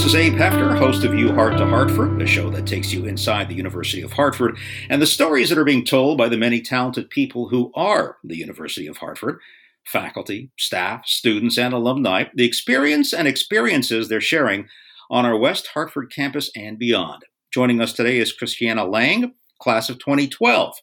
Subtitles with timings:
[0.00, 2.90] Hi, this is Abe Hefter, host of You Heart to Hartford, a show that takes
[2.90, 4.56] you inside the University of Hartford
[4.88, 8.38] and the stories that are being told by the many talented people who are the
[8.38, 9.40] University of Hartford
[9.84, 14.66] faculty, staff, students, and alumni, the experience and experiences they're sharing
[15.10, 17.22] on our West Hartford campus and beyond.
[17.52, 20.76] Joining us today is Christiana Lang, class of 2012.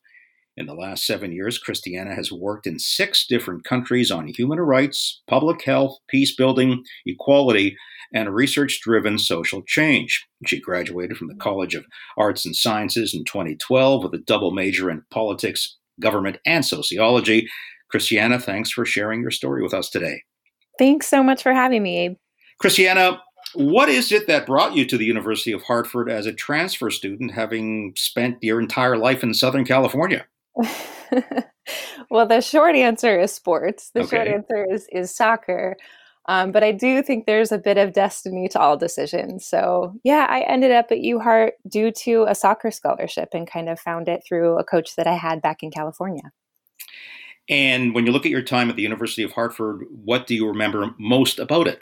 [0.57, 5.21] In the last seven years, Christiana has worked in six different countries on human rights,
[5.27, 7.77] public health, peace building, equality,
[8.11, 10.25] and research driven social change.
[10.47, 11.85] She graduated from the College of
[12.17, 17.47] Arts and Sciences in 2012 with a double major in politics, government, and sociology.
[17.91, 20.23] Christiana, thanks for sharing your story with us today.
[20.79, 22.15] Thanks so much for having me, Abe.
[22.59, 23.21] Christiana,
[23.53, 27.33] what is it that brought you to the University of Hartford as a transfer student,
[27.33, 30.25] having spent your entire life in Southern California?
[32.09, 33.91] well, the short answer is sports.
[33.93, 34.17] The okay.
[34.17, 35.77] short answer is is soccer.
[36.29, 39.45] Um, but I do think there's a bit of destiny to all decisions.
[39.45, 43.79] So yeah, I ended up at UHart due to a soccer scholarship and kind of
[43.79, 46.31] found it through a coach that I had back in California.
[47.49, 50.47] And when you look at your time at the University of Hartford, what do you
[50.47, 51.79] remember most about it?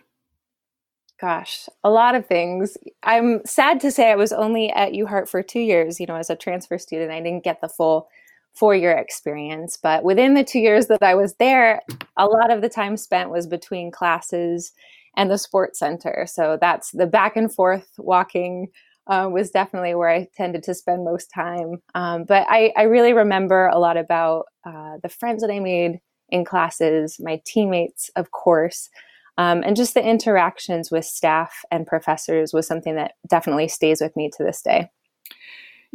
[1.19, 2.77] Gosh, a lot of things.
[3.01, 6.29] I'm sad to say I was only at UHart for two years, you know, as
[6.29, 7.11] a transfer student.
[7.11, 8.09] I didn't get the full
[8.55, 9.77] four year experience.
[9.81, 11.81] But within the two years that I was there,
[12.17, 14.71] a lot of the time spent was between classes
[15.17, 16.25] and the sports center.
[16.27, 18.67] So that's the back and forth walking
[19.07, 21.77] uh, was definitely where I tended to spend most time.
[21.93, 25.99] Um, but I, I, really remember a lot about uh, the friends that I made
[26.29, 28.89] in classes, my teammates, of course.
[29.37, 34.15] Um, and just the interactions with staff and professors was something that definitely stays with
[34.15, 34.89] me to this day.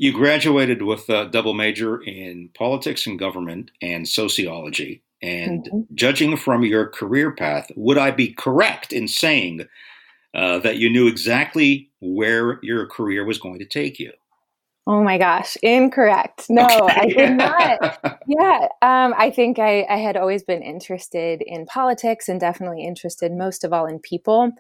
[0.01, 5.03] You graduated with a double major in politics and government and sociology.
[5.21, 5.95] And mm-hmm.
[5.95, 9.67] judging from your career path, would I be correct in saying
[10.33, 14.11] uh, that you knew exactly where your career was going to take you?
[14.87, 16.47] Oh my gosh, incorrect.
[16.49, 16.95] No, okay.
[16.99, 18.21] I did not.
[18.27, 23.33] yeah, um, I think I, I had always been interested in politics and definitely interested
[23.33, 24.51] most of all in people.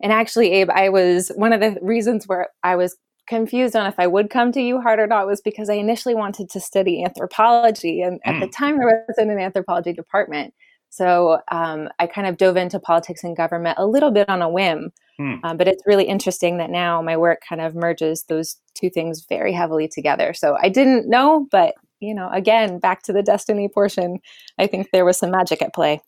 [0.00, 2.96] And actually, Abe, I was one of the reasons where I was
[3.26, 6.50] confused on if I would come to UHart or not was because I initially wanted
[6.50, 8.02] to study anthropology.
[8.02, 8.20] And mm.
[8.24, 8.56] at the mm.
[8.56, 10.54] time, there wasn't an anthropology department.
[10.90, 14.48] So um, I kind of dove into politics and government a little bit on a
[14.48, 14.92] whim.
[15.20, 15.40] Mm.
[15.44, 19.26] Um, but it's really interesting that now my work kind of merges those two things
[19.28, 20.32] very heavily together.
[20.32, 24.18] So I didn't know, but you know, again, back to the destiny portion,
[24.58, 26.00] I think there was some magic at play.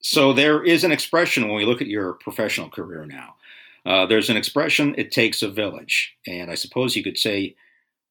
[0.00, 3.34] So there is an expression when we look at your professional career now
[3.86, 6.14] uh, there's an expression, it takes a village.
[6.26, 7.56] And I suppose you could say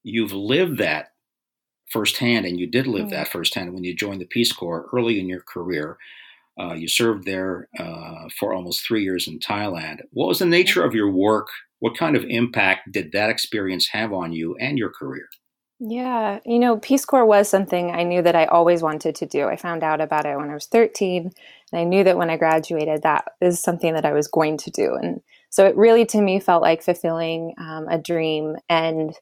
[0.04, 1.12] you've lived that
[1.90, 3.12] firsthand, and you did live mm.
[3.12, 5.98] that firsthand when you joined the Peace Corps early in your career.
[6.60, 10.00] Uh, you served there uh, for almost three years in Thailand.
[10.12, 11.48] What was the nature of your work?
[11.80, 15.28] What kind of impact did that experience have on you and your career?
[15.80, 19.48] Yeah, you know, Peace Corps was something I knew that I always wanted to do.
[19.48, 21.32] I found out about it when I was 13,
[21.72, 24.72] and I knew that when I graduated, that is something that I was going to
[24.72, 24.96] do.
[24.96, 28.56] And so it really, to me, felt like fulfilling um, a dream.
[28.70, 29.14] And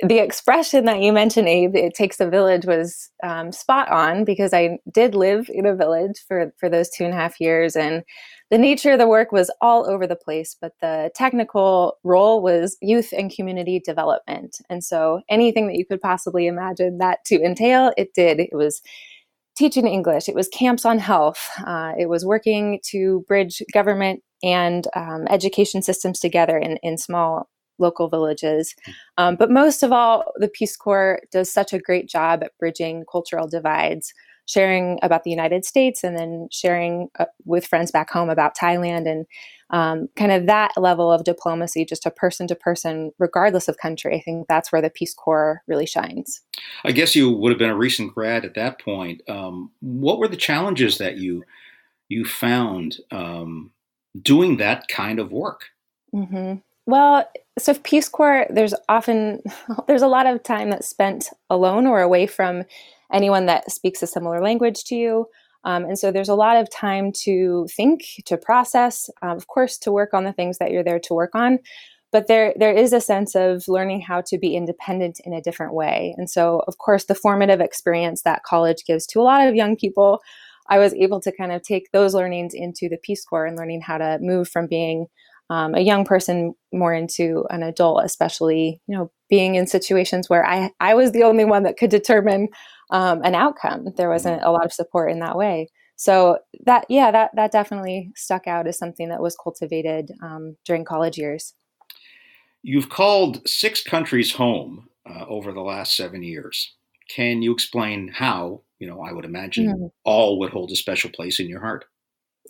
[0.00, 4.52] the expression that you mentioned, Abe, it takes a village, was um, spot on because
[4.52, 7.76] I did live in a village for, for those two and a half years.
[7.76, 8.02] And
[8.50, 12.76] the nature of the work was all over the place, but the technical role was
[12.82, 14.56] youth and community development.
[14.68, 18.40] And so anything that you could possibly imagine that to entail, it did.
[18.40, 18.82] It was
[19.56, 24.86] teaching English, it was camps on health, uh, it was working to bridge government and
[24.94, 27.48] um, education systems together in, in small
[27.78, 28.74] local villages.
[28.84, 28.92] Hmm.
[29.18, 33.04] Um, but most of all, the Peace Corps does such a great job at bridging
[33.10, 34.12] cultural divides,
[34.46, 39.10] sharing about the United States and then sharing uh, with friends back home about Thailand
[39.10, 39.26] and
[39.70, 44.14] um, kind of that level of diplomacy, just a person to person, regardless of country.
[44.14, 46.42] I think that's where the Peace Corps really shines.
[46.84, 49.22] I guess you would have been a recent grad at that point.
[49.26, 51.42] Um, what were the challenges that you
[52.08, 53.70] you found um,
[54.20, 55.66] doing that kind of work?
[56.14, 56.56] Mm-hmm.
[56.86, 57.28] Well,
[57.58, 59.42] so Peace Corps, there's often
[59.86, 62.64] there's a lot of time that's spent alone or away from
[63.12, 65.26] anyone that speaks a similar language to you.
[65.64, 69.78] Um, and so there's a lot of time to think, to process, um, of course,
[69.78, 71.58] to work on the things that you're there to work on.
[72.12, 75.72] But there, there is a sense of learning how to be independent in a different
[75.72, 76.14] way.
[76.16, 79.74] And so, of course, the formative experience that college gives to a lot of young
[79.74, 80.20] people
[80.68, 83.82] I was able to kind of take those learnings into the Peace Corps and learning
[83.82, 85.06] how to move from being
[85.50, 90.46] um, a young person more into an adult, especially you know being in situations where
[90.46, 92.48] I I was the only one that could determine
[92.90, 93.88] um, an outcome.
[93.96, 95.68] There wasn't a lot of support in that way.
[95.96, 100.84] so that yeah that that definitely stuck out as something that was cultivated um, during
[100.84, 101.54] college years
[102.62, 106.74] you've called six countries home uh, over the last seven years
[107.08, 109.86] can you explain how you know i would imagine mm-hmm.
[110.04, 111.84] all would hold a special place in your heart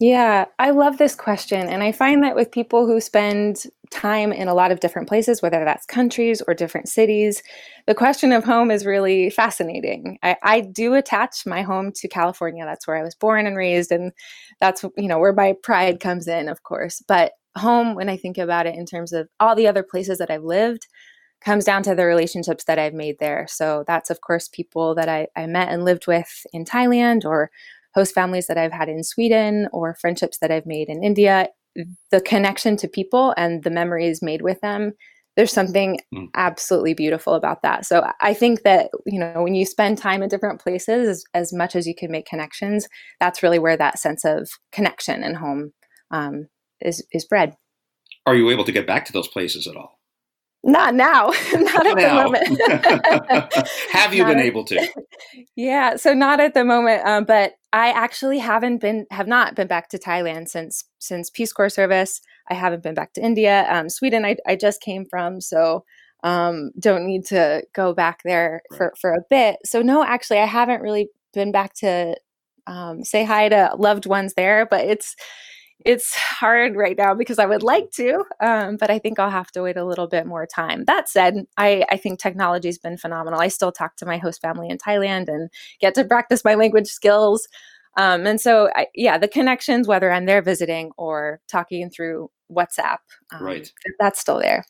[0.01, 1.69] yeah, I love this question.
[1.69, 5.41] And I find that with people who spend time in a lot of different places,
[5.41, 7.45] whether that's countries or different cities,
[7.87, 10.19] the question of home is really fascinating.
[10.25, 12.65] I, I, do attach my home to California.
[12.65, 13.93] That's where I was born and raised.
[13.93, 14.11] And
[14.61, 17.01] that's, you know, where my pride comes in, of course.
[17.07, 20.31] But home, when I think about it in terms of all the other places that
[20.31, 20.89] I've lived,
[21.45, 23.47] comes down to the relationships that I've made there.
[23.49, 27.51] So that's, of course, people that I, I met and lived with in Thailand or
[27.95, 31.49] host families that I've had in Sweden or friendships that I've made in India,
[32.11, 34.93] the connection to people and the memories made with them,
[35.37, 36.29] there's something mm.
[36.35, 37.85] absolutely beautiful about that.
[37.85, 41.53] So I think that, you know, when you spend time in different places, as, as
[41.53, 42.89] much as you can make connections,
[43.21, 45.73] that's really where that sense of connection and home
[46.11, 46.49] um,
[46.81, 47.55] is, is bred.
[48.27, 49.99] Are you able to get back to those places at all?
[50.65, 51.27] Not now.
[51.53, 52.17] not at now.
[52.17, 53.69] the moment.
[53.93, 54.87] Have you not been at, able to?
[55.57, 57.07] Yeah, so not at the moment.
[57.07, 61.53] Um, but I actually haven't been, have not been back to Thailand since since Peace
[61.53, 62.21] Corps service.
[62.49, 63.67] I haven't been back to India.
[63.69, 65.85] Um, Sweden, I, I just came from, so
[66.25, 68.79] um, don't need to go back there right.
[68.79, 69.59] for for a bit.
[69.65, 72.17] So no, actually, I haven't really been back to
[72.67, 74.67] um, say hi to loved ones there.
[74.69, 75.15] But it's
[75.85, 79.51] it's hard right now because I would like to, um, but I think I'll have
[79.53, 80.85] to wait a little bit more time.
[80.85, 83.41] That said, I, I think technology has been phenomenal.
[83.41, 85.51] I still talk to my host family in Thailand and
[85.81, 87.49] get to practice my language skills.
[87.97, 92.99] Um, and so, I, yeah, the connections, whether I'm there visiting or talking through WhatsApp,
[93.33, 94.65] um, right, that's still there.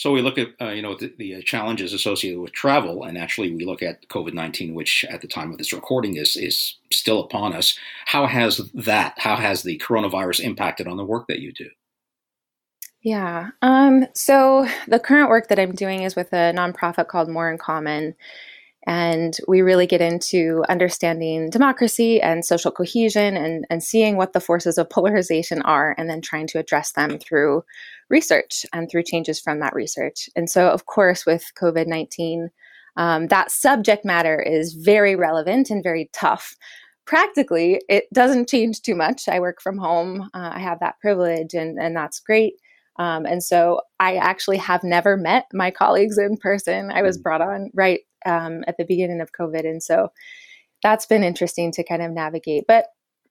[0.00, 3.18] So we look at uh, you know the, the, uh, challenges associated with travel, and
[3.18, 6.76] actually we look at COVID nineteen, which at the time of this recording is is
[6.90, 7.78] still upon us.
[8.06, 9.12] How has that?
[9.18, 11.68] How has the coronavirus impacted on the work that you do?
[13.02, 13.50] Yeah.
[13.60, 17.58] Um, so the current work that I'm doing is with a nonprofit called More in
[17.58, 18.14] Common.
[18.86, 24.40] And we really get into understanding democracy and social cohesion and, and seeing what the
[24.40, 27.62] forces of polarization are, and then trying to address them through
[28.08, 30.30] research and through changes from that research.
[30.34, 32.50] And so, of course, with COVID 19,
[32.96, 36.56] um, that subject matter is very relevant and very tough.
[37.04, 39.28] Practically, it doesn't change too much.
[39.28, 42.54] I work from home, uh, I have that privilege, and, and that's great.
[42.96, 46.90] Um, and so I actually have never met my colleagues in person.
[46.90, 47.22] I was mm.
[47.22, 49.68] brought on right um, at the beginning of COVID.
[49.68, 50.12] And so
[50.82, 52.64] that's been interesting to kind of navigate.
[52.66, 52.86] But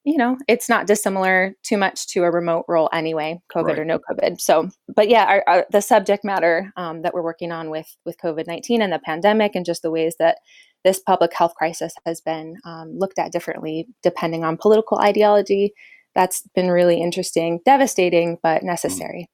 [0.05, 3.79] you know, it's not dissimilar too much to a remote role anyway, COVID right.
[3.79, 4.39] or no COVID.
[4.39, 8.17] So, but yeah, our, our, the subject matter um, that we're working on with with
[8.17, 10.37] COVID nineteen and the pandemic, and just the ways that
[10.85, 15.73] this public health crisis has been um, looked at differently depending on political ideology.
[16.15, 18.65] That's been really interesting, devastating, but mm.
[18.67, 19.29] necessary.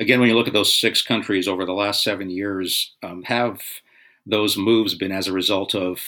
[0.00, 3.60] Again, when you look at those six countries over the last seven years, um, have
[4.26, 6.00] those moves been as a result of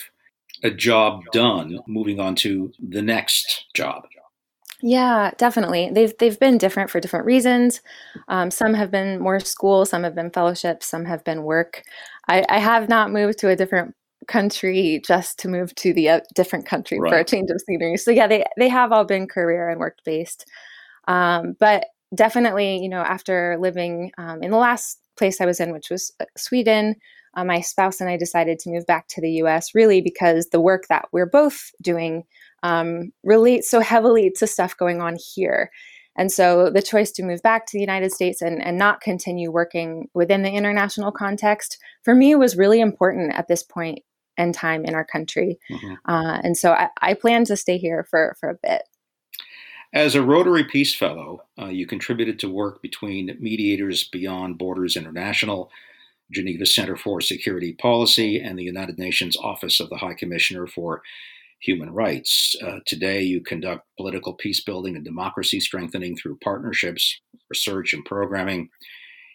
[0.63, 4.05] a job done, moving on to the next job?
[4.81, 5.89] Yeah, definitely.
[5.91, 7.81] They've they've been different for different reasons.
[8.29, 11.83] Um, some have been more school, some have been fellowships, some have been work.
[12.27, 13.93] I, I have not moved to a different
[14.27, 17.11] country just to move to the uh, different country right.
[17.11, 17.97] for a change of scenery.
[17.97, 20.45] So yeah, they they have all been career and work based.
[21.09, 25.73] Um, but definitely, you know, after living um, in the last place I was in,
[25.73, 26.95] which was uh, Sweden,
[27.35, 30.61] uh, my spouse and I decided to move back to the US really because the
[30.61, 32.23] work that we're both doing
[32.63, 35.71] um, relates so heavily to stuff going on here.
[36.15, 39.51] And so the choice to move back to the United States and, and not continue
[39.51, 43.99] working within the international context for me was really important at this point
[44.37, 45.59] in time in our country.
[45.71, 45.93] Mm-hmm.
[46.05, 48.83] Uh, and so I, I, plan to stay here for, for a bit.
[49.93, 55.71] As a Rotary Peace Fellow, uh, you contributed to work between Mediators Beyond Borders International
[56.31, 61.01] Geneva Center for Security Policy, and the United Nations Office of the High Commissioner for
[61.61, 62.55] Human Rights.
[62.63, 67.19] Uh, today, you conduct political peace building and democracy strengthening through partnerships,
[67.49, 68.69] research, and programming.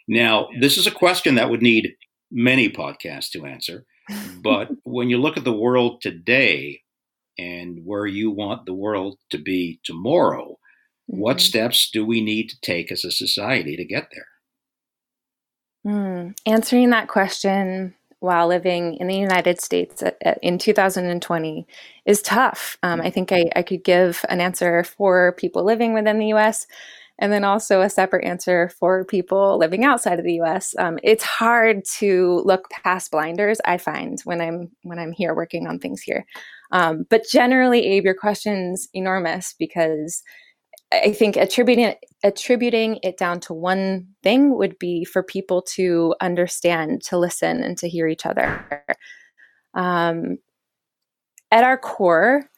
[0.08, 1.94] Now, this is a question that would need
[2.30, 3.84] many podcasts to answer,
[4.42, 6.80] but when you look at the world today
[7.38, 10.52] and where you want the world to be tomorrow,
[11.10, 11.20] mm-hmm.
[11.20, 14.26] what steps do we need to take as a society to get there?
[15.86, 21.66] Mm, answering that question while living in the United States at, at, in 2020
[22.06, 22.78] is tough.
[22.82, 26.66] Um, I think I, I, could give an answer for people living within the US
[27.18, 30.74] and then also a separate answer for people living outside of the US.
[30.78, 35.66] Um, it's hard to look past blinders, I find, when I'm when I'm here working
[35.66, 36.24] on things here.
[36.72, 40.22] Um, but generally, Abe, your question's enormous because
[41.02, 46.14] I think attributing it, attributing it down to one thing would be for people to
[46.20, 48.86] understand, to listen, and to hear each other.
[49.74, 50.38] Um,
[51.50, 52.48] at our core,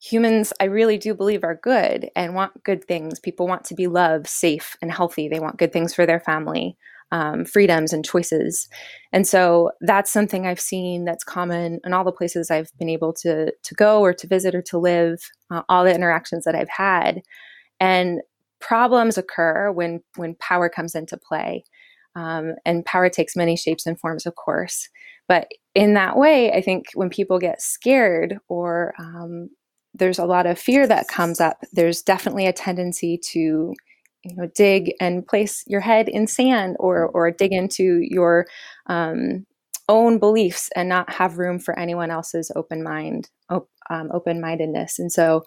[0.00, 3.18] humans, I really do believe, are good and want good things.
[3.18, 5.28] People want to be loved, safe, and healthy.
[5.28, 6.76] They want good things for their family
[7.10, 8.68] um, freedoms and choices.
[9.12, 13.12] And so that's something I've seen that's common in all the places I've been able
[13.14, 16.68] to to go or to visit or to live, uh, all the interactions that I've
[16.68, 17.22] had.
[17.80, 18.20] And
[18.60, 21.64] problems occur when when power comes into play.
[22.14, 24.88] Um, and power takes many shapes and forms, of course.
[25.28, 29.50] But in that way, I think when people get scared or um,
[29.94, 33.74] there's a lot of fear that comes up, there's definitely a tendency to
[34.28, 38.46] you know dig and place your head in sand or or dig into your
[38.86, 39.46] um,
[39.88, 44.98] own beliefs and not have room for anyone else's open mind op- um, open mindedness
[44.98, 45.44] and so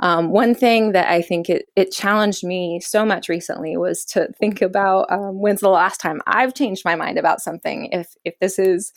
[0.00, 4.28] um, one thing that I think it, it challenged me so much recently was to
[4.40, 7.88] think about um, when's the last time I've changed my mind about something.
[7.92, 8.92] If if this is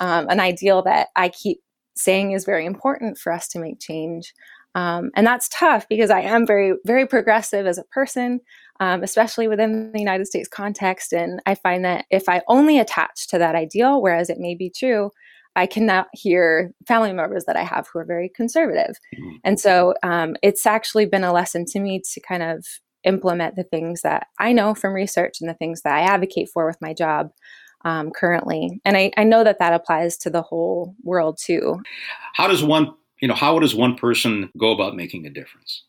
[0.00, 1.60] um, an ideal that I keep
[1.94, 4.34] saying is very important for us to make change,
[4.74, 8.40] um, and that's tough because I am very, very progressive as a person,
[8.80, 11.12] um, especially within the United States context.
[11.12, 14.70] And I find that if I only attach to that ideal, whereas it may be
[14.70, 15.10] true,
[15.54, 18.96] I cannot hear family members that I have who are very conservative.
[19.14, 19.36] Mm-hmm.
[19.44, 22.64] And so um, it's actually been a lesson to me to kind of
[23.04, 26.66] implement the things that I know from research and the things that I advocate for
[26.66, 27.30] with my job.
[27.84, 28.80] Um, currently.
[28.84, 31.82] And I, I know that that applies to the whole world too.
[32.32, 35.84] How does one you know, how does one person go about making a difference?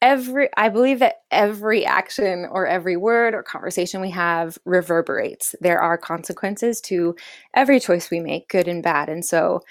[0.00, 5.56] Every, I believe that every action or every word or conversation we have reverberates.
[5.60, 7.16] There are consequences to
[7.54, 9.08] every choice we make, good and bad.
[9.08, 9.62] And so,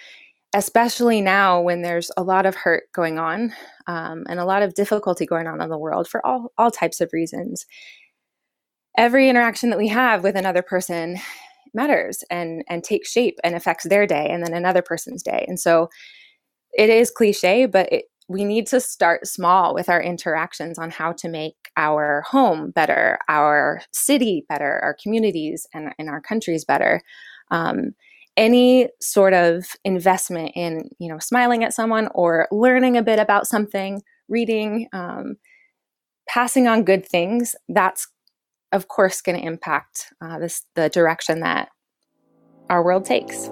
[0.55, 3.53] especially now when there's a lot of hurt going on
[3.88, 7.01] um, and a lot of difficulty going on in the world for all, all types
[7.01, 7.65] of reasons,
[8.98, 11.17] every interaction that we have with another person
[11.74, 15.46] matters and and takes shape and affects their day and then another person's day.
[15.48, 15.89] And so
[16.74, 21.13] it is cliche, but it, we need to start small with our interactions on how
[21.13, 27.01] to make our home better, our city better, our communities and, and our countries better.
[27.51, 27.96] Um,
[28.36, 33.48] any sort of investment in, you know, smiling at someone or learning a bit about
[33.48, 35.38] something, reading, um,
[36.27, 38.07] passing on good things, that's
[38.74, 41.69] of course going to impact uh, this the direction that
[42.69, 43.50] our world takes.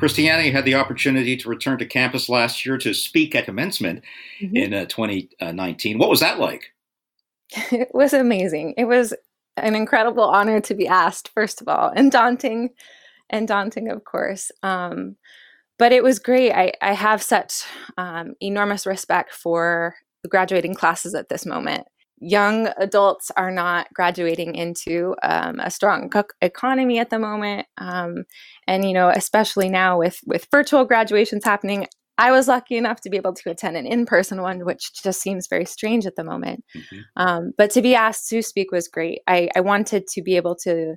[0.00, 4.02] Christiana had the opportunity to return to campus last year to speak at commencement
[4.40, 4.56] mm-hmm.
[4.56, 5.98] in uh, 2019.
[5.98, 6.72] What was that like?
[7.70, 8.74] It was amazing.
[8.78, 9.12] It was
[9.56, 12.70] an incredible honor to be asked, first of all, and daunting,
[13.28, 14.50] and daunting, of course.
[14.62, 15.16] Um,
[15.78, 16.52] but it was great.
[16.52, 17.64] I, I have such
[17.98, 21.86] um, enormous respect for the graduating classes at this moment
[22.20, 28.24] young adults are not graduating into um, a strong co- economy at the moment um,
[28.66, 31.86] and you know especially now with with virtual graduations happening
[32.18, 35.48] i was lucky enough to be able to attend an in-person one which just seems
[35.48, 36.98] very strange at the moment mm-hmm.
[37.16, 40.56] um, but to be asked to speak was great I, I wanted to be able
[40.56, 40.96] to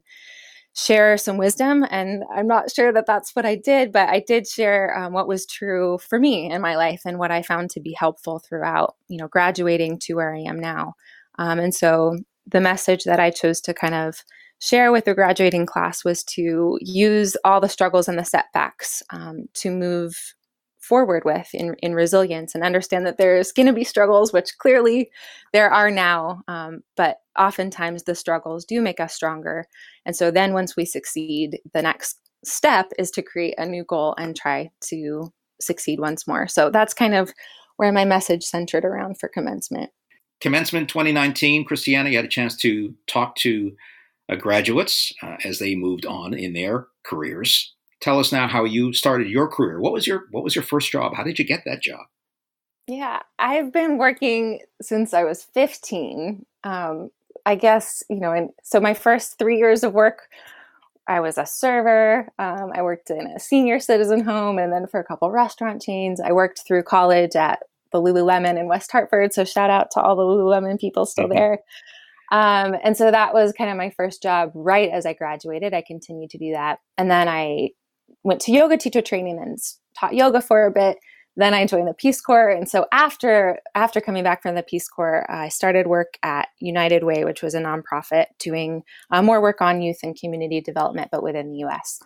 [0.75, 1.85] share some wisdom.
[1.89, 5.27] And I'm not sure that that's what I did, but I did share um, what
[5.27, 8.95] was true for me in my life and what I found to be helpful throughout,
[9.07, 10.95] you know, graduating to where I am now.
[11.37, 14.23] Um, and so the message that I chose to kind of
[14.59, 19.45] share with the graduating class was to use all the struggles and the setbacks um,
[19.55, 20.15] to move
[20.79, 25.09] forward with in, in resilience and understand that there's going to be struggles, which clearly
[25.53, 29.65] there are now, um, but oftentimes the struggles do make us stronger.
[30.05, 34.13] And so then once we succeed, the next step is to create a new goal
[34.17, 36.47] and try to succeed once more.
[36.47, 37.33] So that's kind of
[37.77, 39.89] where my message centered around for commencement.
[40.43, 43.77] Commencement 2019, Christiana, you had a chance to talk to
[44.27, 47.73] uh, graduates uh, as they moved on in their careers.
[48.01, 49.79] Tell us now how you started your career.
[49.79, 51.13] What was your what was your first job?
[51.15, 52.01] How did you get that job?
[52.87, 56.45] Yeah, I've been working since I was 15.
[56.65, 57.09] Um,
[57.45, 60.23] I guess, you know, and so my first three years of work,
[61.07, 62.27] I was a server.
[62.37, 66.19] Um, I worked in a senior citizen home and then for a couple restaurant chains.
[66.19, 67.59] I worked through college at
[67.93, 69.33] the Lululemon in West Hartford.
[69.33, 71.37] So shout out to all the Lululemon people still mm-hmm.
[71.37, 71.59] there.
[72.31, 75.73] Um, and so that was kind of my first job right as I graduated.
[75.73, 76.79] I continued to do that.
[76.97, 77.69] And then I
[78.23, 79.57] went to yoga teacher training and
[79.97, 80.97] taught yoga for a bit.
[81.35, 84.87] Then I joined the Peace Corps, and so after after coming back from the Peace
[84.87, 89.59] Corps, I started work at United Way, which was a nonprofit doing uh, more work
[89.59, 91.99] on youth and community development, but within the U.S.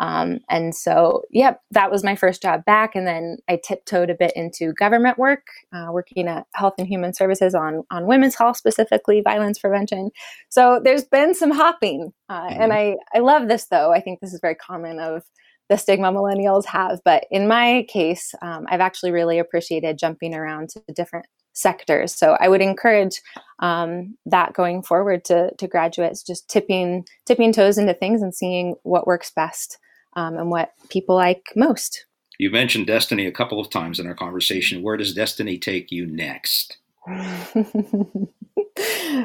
[0.00, 2.94] Um, and so, yep, that was my first job back.
[2.94, 7.14] And then I tiptoed a bit into government work, uh, working at Health and Human
[7.14, 10.10] Services on on women's health, specifically violence prevention.
[10.48, 12.62] So there's been some hopping, uh, mm-hmm.
[12.62, 13.92] and I I love this though.
[13.92, 15.22] I think this is very common of
[15.68, 17.00] the stigma millennials have.
[17.04, 22.12] But in my case, um, I've actually really appreciated jumping around to different sectors.
[22.14, 23.22] So I would encourage
[23.60, 28.74] um, that going forward to, to graduates, just tipping tipping toes into things and seeing
[28.82, 29.78] what works best
[30.16, 32.06] um, and what people like most.
[32.38, 34.82] You mentioned destiny a couple of times in our conversation.
[34.82, 36.78] Where does destiny take you next?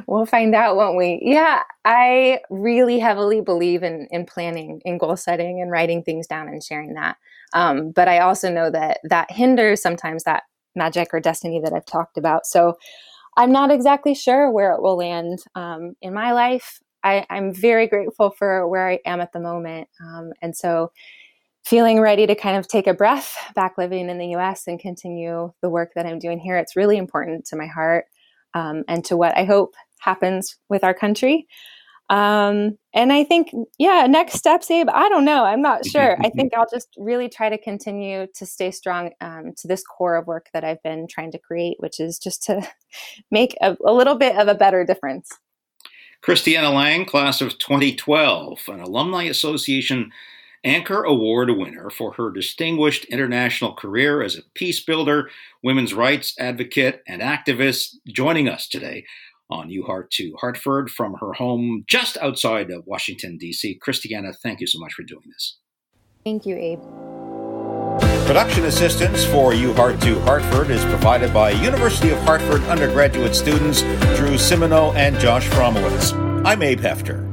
[0.08, 1.20] we'll find out, won't we?
[1.22, 6.48] Yeah, I really heavily believe in in planning, in goal setting, and writing things down
[6.48, 7.18] and sharing that.
[7.54, 10.44] Um, but I also know that that hinders sometimes that
[10.76, 12.46] magic or destiny that I've talked about.
[12.46, 12.78] So
[13.38, 16.82] I'm not exactly sure where it will land um, in my life.
[17.04, 19.88] I, am very grateful for where I am at the moment.
[20.02, 20.92] Um, and so
[21.66, 25.52] feeling ready to kind of take a breath back living in the US and continue
[25.62, 26.58] the work that I'm doing here.
[26.58, 28.06] It's really important to my heart
[28.54, 31.48] um, and to what I hope happens with our country.
[32.10, 35.44] Um, and I think, yeah, next steps, Abe, I don't know.
[35.46, 36.18] I'm not sure.
[36.22, 40.16] I think I'll just really try to continue to stay strong um, to this core
[40.16, 42.68] of work that I've been trying to create, which is just to
[43.32, 45.30] make a, a little bit of a better difference.
[46.22, 50.12] Christiana Lang, class of 2012, an Alumni Association
[50.66, 55.30] Anchor Award winner for her distinguished international career as a peace builder,
[55.64, 59.06] women's rights advocate, and activist, joining us today
[59.50, 63.76] on You Heart to Hartford from her home just outside of Washington, D.C.
[63.76, 65.58] Christiana, thank you so much for doing this.
[66.26, 66.82] Thank you, Abe.
[68.30, 73.82] Production assistance for You Heart to Hartford is provided by University of Hartford undergraduate students
[73.82, 76.14] Drew Simino and Josh Fromowitz.
[76.46, 77.29] I'm Abe Hefter.